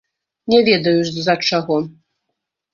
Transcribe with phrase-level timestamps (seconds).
[0.53, 1.81] Не ведаю, з-за чаго.